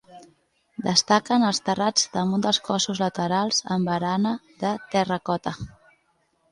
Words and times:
Destaquen 0.85 1.45
els 1.49 1.59
terrats 1.67 2.07
damunt 2.15 2.47
dels 2.47 2.61
cossos 2.71 3.03
laterals 3.05 3.63
amb 3.77 3.93
barana 3.95 4.35
de 4.65 4.75
terracota. 4.97 5.57